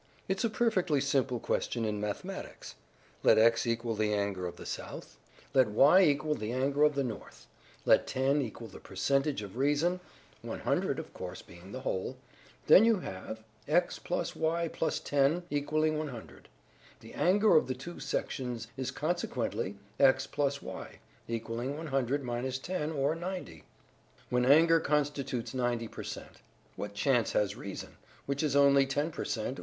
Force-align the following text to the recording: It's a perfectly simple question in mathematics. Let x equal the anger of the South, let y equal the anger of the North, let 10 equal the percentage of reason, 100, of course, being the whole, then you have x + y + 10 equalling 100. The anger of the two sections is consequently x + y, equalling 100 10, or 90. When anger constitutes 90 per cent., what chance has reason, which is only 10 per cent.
It's 0.27 0.43
a 0.43 0.49
perfectly 0.49 0.99
simple 0.99 1.39
question 1.39 1.85
in 1.85 2.01
mathematics. 2.01 2.73
Let 3.21 3.37
x 3.37 3.67
equal 3.67 3.93
the 3.93 4.15
anger 4.15 4.47
of 4.47 4.55
the 4.55 4.65
South, 4.65 5.19
let 5.53 5.67
y 5.67 6.01
equal 6.01 6.33
the 6.33 6.51
anger 6.51 6.81
of 6.81 6.95
the 6.95 7.03
North, 7.03 7.45
let 7.85 8.07
10 8.07 8.41
equal 8.41 8.67
the 8.67 8.79
percentage 8.79 9.43
of 9.43 9.57
reason, 9.57 9.99
100, 10.41 10.97
of 10.97 11.13
course, 11.13 11.43
being 11.43 11.71
the 11.71 11.81
whole, 11.81 12.17
then 12.65 12.83
you 12.83 13.01
have 13.01 13.43
x 13.67 13.99
+ 14.19 14.35
y 14.35 14.67
+ 14.67 14.99
10 14.99 15.43
equalling 15.51 15.99
100. 15.99 16.49
The 16.99 17.13
anger 17.13 17.55
of 17.55 17.67
the 17.67 17.75
two 17.75 17.99
sections 17.99 18.69
is 18.75 18.89
consequently 18.89 19.77
x 19.99 20.27
+ 20.45 20.61
y, 20.63 20.97
equalling 21.27 21.77
100 21.77 22.23
10, 22.63 22.89
or 22.91 23.13
90. 23.13 23.65
When 24.31 24.47
anger 24.47 24.79
constitutes 24.79 25.53
90 25.53 25.87
per 25.89 26.03
cent., 26.03 26.41
what 26.75 26.95
chance 26.95 27.33
has 27.33 27.55
reason, 27.55 27.97
which 28.25 28.41
is 28.41 28.55
only 28.55 28.87
10 28.87 29.11
per 29.11 29.23
cent. 29.25 29.59